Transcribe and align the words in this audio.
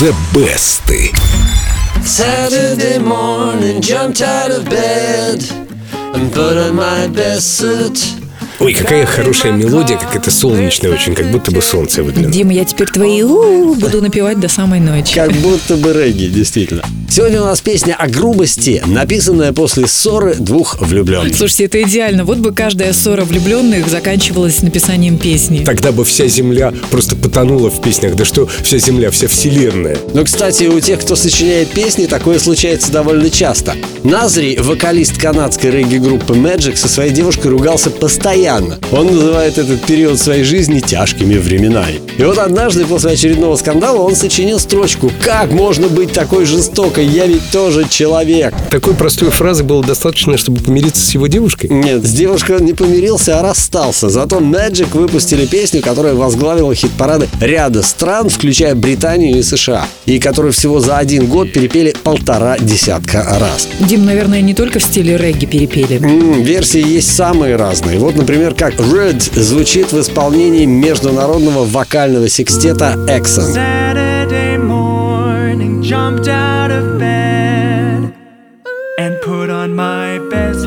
The 0.00 0.10
Best. 0.34 0.82
Saturday 2.04 2.98
morning, 2.98 3.80
jumped 3.80 4.22
out 4.22 4.50
of 4.50 4.64
bed 4.64 5.42
and 5.92 6.32
put 6.32 6.56
on 6.56 6.74
my 6.74 7.06
best 7.06 7.56
suit. 7.56 8.23
Ой, 8.60 8.72
какая 8.72 9.04
хорошая 9.04 9.52
мелодия, 9.52 9.98
как 9.98 10.14
это 10.14 10.30
солнечная 10.30 10.92
очень, 10.92 11.14
как 11.14 11.30
будто 11.30 11.50
бы 11.50 11.60
солнце 11.60 12.02
выглянуло. 12.02 12.32
Дима, 12.32 12.52
я 12.52 12.64
теперь 12.64 12.88
твои 12.88 13.22
у 13.22 13.74
буду 13.74 14.00
напевать 14.00 14.38
до 14.38 14.48
самой 14.48 14.80
ночи. 14.80 15.14
Как 15.14 15.32
будто 15.32 15.76
бы 15.76 15.92
регги, 15.92 16.26
действительно. 16.26 16.82
Сегодня 17.10 17.42
у 17.42 17.44
нас 17.44 17.60
песня 17.60 17.94
о 17.96 18.08
грубости, 18.08 18.82
написанная 18.86 19.52
после 19.52 19.86
ссоры 19.86 20.34
двух 20.34 20.80
влюбленных. 20.80 21.36
Слушайте, 21.36 21.64
это 21.64 21.82
идеально. 21.82 22.24
Вот 22.24 22.38
бы 22.38 22.52
каждая 22.52 22.92
ссора 22.92 23.24
влюбленных 23.24 23.88
заканчивалась 23.88 24.62
написанием 24.62 25.18
песни. 25.18 25.64
Тогда 25.64 25.92
бы 25.92 26.04
вся 26.04 26.26
земля 26.26 26.72
просто 26.90 27.14
потонула 27.14 27.70
в 27.70 27.80
песнях. 27.80 28.16
Да 28.16 28.24
что 28.24 28.48
вся 28.62 28.78
земля, 28.78 29.10
вся 29.10 29.28
вселенная. 29.28 29.96
Но, 30.12 30.24
кстати, 30.24 30.64
у 30.64 30.80
тех, 30.80 31.00
кто 31.00 31.14
сочиняет 31.14 31.68
песни, 31.68 32.06
такое 32.06 32.38
случается 32.38 32.90
довольно 32.90 33.30
часто. 33.30 33.74
Назри, 34.02 34.56
вокалист 34.56 35.16
канадской 35.16 35.70
регги-группы 35.70 36.34
Magic, 36.34 36.76
со 36.76 36.88
своей 36.88 37.12
девушкой 37.12 37.48
ругался 37.48 37.90
постоянно. 37.90 38.43
Он 38.92 39.06
называет 39.06 39.56
этот 39.56 39.82
период 39.82 40.18
своей 40.18 40.44
жизни 40.44 40.80
тяжкими 40.80 41.36
временами. 41.36 42.00
И 42.18 42.22
вот 42.22 42.36
однажды 42.38 42.84
после 42.84 43.12
очередного 43.12 43.56
скандала 43.56 43.98
он 43.98 44.14
сочинил 44.14 44.60
строчку 44.60 45.10
«Как 45.22 45.50
можно 45.50 45.88
быть 45.88 46.12
такой 46.12 46.44
жестокой? 46.44 47.06
Я 47.06 47.26
ведь 47.26 47.50
тоже 47.50 47.88
человек». 47.88 48.52
Такой 48.70 48.94
простой 48.94 49.30
фразы 49.30 49.64
было 49.64 49.82
достаточно, 49.82 50.36
чтобы 50.36 50.60
помириться 50.60 51.02
с 51.04 51.12
его 51.12 51.26
девушкой? 51.26 51.70
Нет, 51.70 52.04
с 52.04 52.10
девушкой 52.12 52.56
он 52.56 52.66
не 52.66 52.74
помирился, 52.74 53.40
а 53.40 53.42
расстался. 53.42 54.10
Зато 54.10 54.40
Magic 54.40 54.88
выпустили 54.92 55.46
песню, 55.46 55.80
которая 55.80 56.14
возглавила 56.14 56.74
хит-парады 56.74 57.28
ряда 57.40 57.82
стран, 57.82 58.28
включая 58.28 58.74
Британию 58.74 59.38
и 59.38 59.42
США, 59.42 59.86
и 60.04 60.18
которую 60.18 60.52
всего 60.52 60.80
за 60.80 60.98
один 60.98 61.26
год 61.26 61.50
перепели 61.52 61.94
полтора 62.04 62.58
десятка 62.58 63.24
раз. 63.40 63.68
Дим, 63.80 64.04
наверное, 64.04 64.42
не 64.42 64.52
только 64.52 64.78
в 64.78 64.82
стиле 64.82 65.16
регги 65.16 65.46
перепели. 65.46 65.96
М, 65.96 66.42
Версии 66.42 66.86
есть 66.86 67.14
самые 67.14 67.56
разные. 67.56 67.98
Вот, 67.98 68.16
например, 68.16 68.33
как 68.56 68.74
Red 68.74 69.40
звучит 69.40 69.92
в 69.92 70.00
исполнении 70.00 70.64
международного 70.64 71.64
вокального 71.64 72.28
секстета 72.28 72.94
Exxon. 73.08 73.54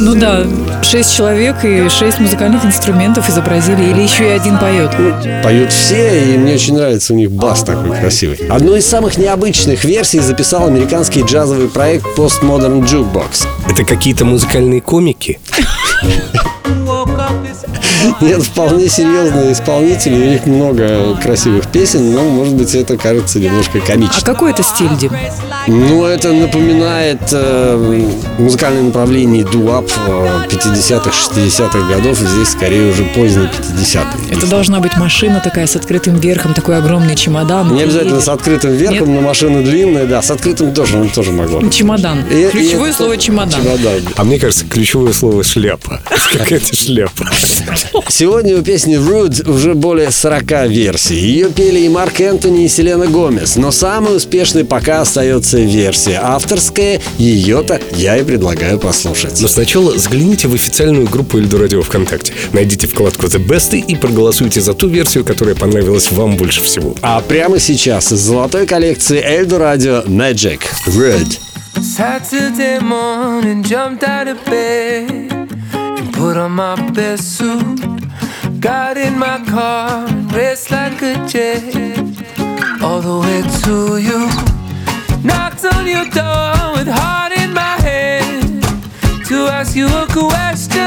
Ну 0.00 0.14
да, 0.14 0.46
шесть 0.82 1.16
человек 1.16 1.64
и 1.64 1.88
шесть 1.88 2.20
музыкальных 2.20 2.64
инструментов 2.64 3.28
изобразили, 3.28 3.90
или 3.90 4.02
еще 4.02 4.28
и 4.28 4.30
один 4.30 4.58
поет. 4.58 4.92
Поют 5.42 5.72
все, 5.72 6.34
и 6.34 6.38
мне 6.38 6.54
очень 6.54 6.76
нравится 6.76 7.12
у 7.12 7.16
них 7.16 7.30
бас 7.32 7.64
такой 7.64 7.96
красивый. 7.98 8.36
Одну 8.48 8.76
из 8.76 8.86
самых 8.86 9.18
необычных 9.18 9.84
версий 9.84 10.20
записал 10.20 10.68
американский 10.68 11.22
джазовый 11.22 11.68
проект 11.68 12.06
Postmodern 12.16 12.84
Jukebox. 12.84 13.46
Это 13.68 13.84
какие-то 13.84 14.24
музыкальные 14.24 14.80
комики? 14.80 15.40
Нет, 18.20 18.42
вполне 18.42 18.88
серьезные 18.88 19.52
исполнители, 19.52 20.14
у 20.14 20.30
них 20.30 20.46
много 20.46 21.16
красивых 21.22 21.66
песен, 21.68 22.12
но, 22.12 22.22
может 22.24 22.54
быть, 22.54 22.74
это 22.74 22.96
кажется 22.96 23.38
немножко 23.40 23.78
А 23.78 23.86
комичным. 23.86 24.22
какой 24.24 24.50
это 24.52 24.62
стиль, 24.62 24.94
Дим? 24.98 25.12
Ну, 25.66 26.04
это 26.04 26.32
напоминает 26.32 27.20
э, 27.32 28.06
музыкальное 28.38 28.82
направление 28.82 29.44
дуап 29.44 29.90
э, 30.06 30.40
50-х, 30.50 31.10
60-х 31.10 31.78
годов, 31.94 32.20
и 32.22 32.26
здесь 32.26 32.48
скорее 32.50 32.90
уже 32.90 33.04
поздние 33.04 33.50
50-е. 33.50 34.36
Это 34.36 34.46
должна 34.46 34.80
быть 34.80 34.96
машина 34.96 35.40
такая 35.44 35.66
с 35.66 35.76
открытым 35.76 36.16
верхом, 36.16 36.54
такой 36.54 36.78
огромный 36.78 37.16
чемодан. 37.16 37.74
Не 37.74 37.80
И 37.80 37.84
обязательно 37.84 38.12
едет. 38.14 38.24
с 38.24 38.28
открытым 38.28 38.72
верхом, 38.72 39.14
но 39.14 39.20
машина 39.20 39.62
длинная, 39.62 40.06
да, 40.06 40.22
с 40.22 40.30
открытым 40.30 40.72
тоже, 40.72 41.08
тоже 41.14 41.32
могло. 41.32 41.62
Чемодан. 41.68 42.24
И- 42.30 42.46
и 42.46 42.48
Ключевое 42.50 42.88
это- 42.90 42.98
слово 42.98 43.16
чемодан. 43.16 43.62
Чемодан. 43.62 44.02
А 44.16 44.24
мне 44.24 44.38
кажется, 44.38 44.64
ключевое 44.66 45.12
слово 45.12 45.42
шляпа. 45.44 46.00
Какая-то 46.32 46.74
шляпа. 46.74 47.28
Сегодня 48.08 48.58
у 48.58 48.62
песни 48.62 48.96
Rude 48.96 49.48
уже 49.48 49.74
более 49.74 50.10
40 50.10 50.68
версий. 50.68 51.16
Ее 51.16 51.50
пели 51.50 51.80
и 51.80 51.88
Марк 51.88 52.20
Энтони, 52.20 52.64
и 52.64 52.68
Селена 52.68 53.06
Гомес. 53.06 53.56
Но 53.56 53.70
самой 53.70 54.16
успешной 54.16 54.64
пока 54.64 55.02
остается 55.02 55.58
версия 55.58 56.20
авторская. 56.22 57.00
Ее-то 57.18 57.80
я 57.94 58.16
и 58.16 58.24
предлагаю 58.24 58.78
послушать. 58.78 59.40
Но 59.40 59.48
сначала 59.48 59.96
загляните 59.98 60.48
в 60.48 60.54
официальную 60.54 61.08
группу 61.08 61.38
Эльду 61.38 61.58
Радио 61.58 61.82
ВКонтакте. 61.82 62.32
Найдите 62.52 62.86
вкладку 62.86 63.26
The 63.26 63.44
Best 63.44 63.78
и 63.78 63.96
проголосуйте 63.96 64.60
за 64.60 64.74
ту 64.74 64.88
версию, 64.88 65.24
которая 65.24 65.54
понравилась 65.54 66.10
вам 66.10 66.36
больше 66.36 66.62
всего. 66.62 66.94
А 67.02 67.20
прямо 67.20 67.58
сейчас 67.58 68.12
из 68.12 68.20
золотой 68.20 68.66
коллекции 68.66 69.22
Эльдо 69.22 69.58
Радио 69.58 70.02
Magic 70.02 70.60
Rude. 70.86 71.38
Saturday 71.80 72.80
morning, 72.80 73.62
jumped 73.62 74.02
out 74.02 74.26
of 74.26 74.44
bed 74.46 75.37
put 76.18 76.36
on 76.36 76.50
my 76.50 76.74
best 76.90 77.36
suit. 77.38 77.80
Got 78.58 78.96
in 78.96 79.16
my 79.16 79.38
car 79.44 80.04
raced 80.34 80.72
like 80.72 81.00
a 81.00 81.14
jet 81.28 81.62
all 82.82 83.00
the 83.00 83.18
way 83.24 83.40
to 83.62 83.76
you. 84.08 84.22
Knocked 85.22 85.64
on 85.74 85.86
your 85.86 86.06
door 86.20 86.54
with 86.74 86.88
heart 86.88 87.32
in 87.42 87.52
my 87.52 87.76
head 87.86 88.62
to 89.28 89.36
ask 89.58 89.76
you 89.76 89.86
a 89.86 90.06
question. 90.08 90.77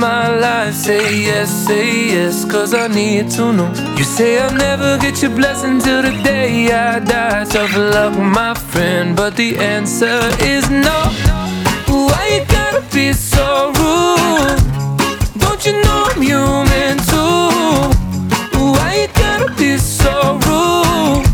My 0.00 0.34
life? 0.38 0.74
Say 0.74 1.24
yes, 1.24 1.50
say 1.66 2.08
yes, 2.14 2.44
cause 2.50 2.72
I 2.72 2.88
need 2.88 3.30
to 3.32 3.52
know. 3.52 3.70
You 3.98 4.04
say 4.04 4.38
I'll 4.38 4.54
never 4.54 4.96
get 4.98 5.20
your 5.20 5.30
blessing 5.36 5.78
till 5.78 6.02
the 6.02 6.12
day 6.22 6.72
I 6.72 6.98
die. 7.00 7.44
Tough 7.44 7.76
luck, 7.76 8.18
my 8.18 8.54
friend, 8.54 9.14
but 9.14 9.36
the 9.36 9.58
answer 9.58 10.20
is 10.40 10.70
no. 10.70 10.98
Why 11.86 12.22
you 12.34 12.44
gotta 12.46 12.82
be 12.94 13.12
so 13.12 13.72
rude? 13.80 14.60
Don't 15.42 15.62
you 15.66 15.74
know 15.84 16.08
I'm 16.10 16.22
human 16.22 16.96
too? 17.10 17.42
Why 18.74 18.90
you 19.02 19.08
gotta 19.22 19.52
be 19.60 19.76
so 19.76 20.12
rude? 20.46 21.26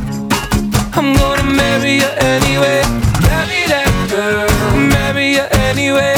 I'm 0.98 1.14
gonna 1.14 1.48
marry 1.62 1.94
you 2.02 2.12
anyway. 2.34 2.82
Marry 3.30 3.62
that 3.72 3.90
girl. 4.10 4.48
Marry 4.94 5.34
you 5.36 5.46
anyway. 5.68 6.15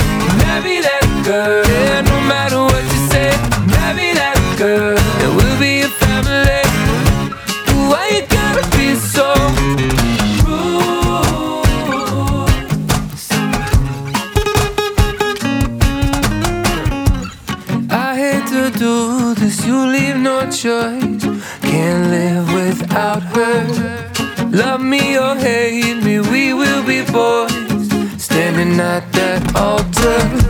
Her. 23.23 24.49
Love 24.51 24.81
me 24.81 25.19
or 25.19 25.35
hate 25.37 26.03
me, 26.03 26.21
we 26.21 26.55
will 26.55 26.85
be 26.87 27.03
boys. 27.13 27.89
Standing 28.23 28.81
at 28.81 29.13
that 29.13 29.55
altar. 29.55 30.48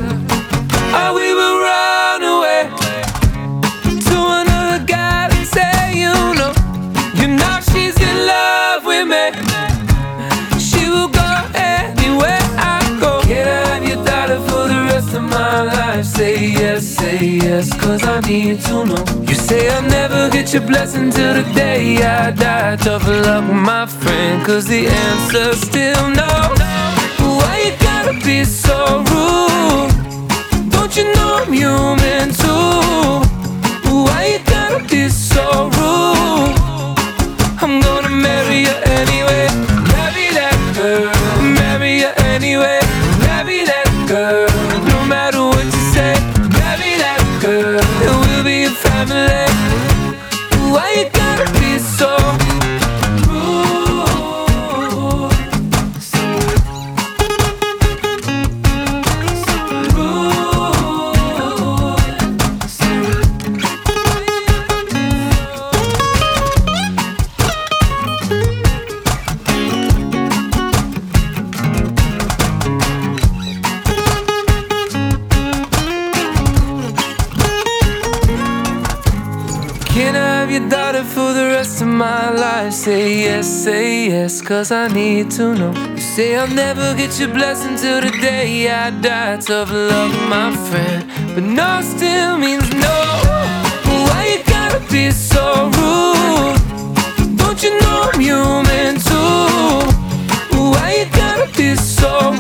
Life? 15.88 16.04
Say 16.04 16.34
yes, 16.60 16.86
say 16.86 17.18
yes, 17.44 17.66
cause 17.80 18.02
I 18.04 18.20
need 18.20 18.60
to 18.68 18.84
know. 18.84 19.04
You 19.28 19.34
say 19.34 19.68
I'll 19.74 19.82
never 19.82 20.30
get 20.30 20.52
your 20.52 20.62
blessing 20.62 21.10
till 21.10 21.34
the 21.34 21.46
day 21.54 22.02
I 22.02 22.30
die. 22.30 22.76
Tough 22.76 23.06
luck, 23.06 23.44
my 23.70 23.86
friend, 23.86 24.44
cause 24.46 24.66
the 24.66 24.86
answer's 24.86 25.60
still 25.68 26.04
no. 26.20 26.30
Why 27.38 27.54
you 27.66 27.72
Can 79.94 80.14
I 80.14 80.40
have 80.40 80.50
your 80.50 80.68
daughter 80.68 81.02
for 81.02 81.32
the 81.32 81.46
rest 81.46 81.82
of 81.82 81.88
my 81.88 82.30
life? 82.30 82.72
Say 82.72 83.22
yes, 83.24 83.46
say 83.46 84.08
yes, 84.08 84.40
cause 84.40 84.70
I 84.70 84.88
need 84.88 85.30
to 85.32 85.54
know. 85.54 85.72
You 85.94 85.98
say 85.98 86.36
I'll 86.36 86.48
never 86.48 86.94
get 86.94 87.18
your 87.18 87.28
blessing 87.30 87.76
till 87.76 88.00
the 88.00 88.10
day 88.20 88.70
I 88.70 88.90
die. 88.90 89.38
Tough 89.38 89.70
love, 89.72 90.12
my 90.28 90.54
friend, 90.68 91.04
but 91.34 91.42
no 91.42 91.80
still 91.82 92.38
means 92.38 92.68
no. 92.74 92.96
Why 94.06 94.36
you 94.36 94.44
gotta 94.44 94.80
be 94.92 95.10
so 95.10 95.70
rude? 95.78 97.36
Don't 97.36 97.60
you 97.62 97.72
know 97.80 98.10
I'm 98.12 98.20
human 98.20 98.94
too? 99.00 99.82
Why 100.72 100.88
you 100.98 101.06
gotta 101.16 101.48
be 101.56 101.74
so 101.74 102.32